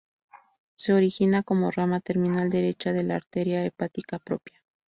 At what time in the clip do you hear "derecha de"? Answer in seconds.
2.49-3.03